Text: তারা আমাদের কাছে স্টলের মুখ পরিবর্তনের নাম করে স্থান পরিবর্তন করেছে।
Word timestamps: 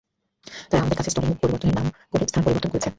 তারা 0.69 0.79
আমাদের 0.81 0.97
কাছে 0.97 1.09
স্টলের 1.09 1.29
মুখ 1.29 1.37
পরিবর্তনের 1.41 1.75
নাম 1.77 1.87
করে 2.11 2.23
স্থান 2.27 2.41
পরিবর্তন 2.43 2.69
করেছে। 2.71 2.89